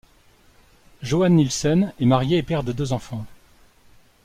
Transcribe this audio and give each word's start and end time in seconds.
Jóanes 1.03 1.35
Nielsen 1.35 1.93
est 1.99 2.05
marié 2.07 2.39
et 2.39 2.41
père 2.41 2.63
de 2.63 2.71
deux 2.71 2.91
enfants. 2.91 3.27